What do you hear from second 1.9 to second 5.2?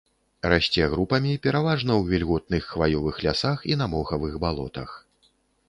ў вільготных хваёвых лясах і на мохавых балотах.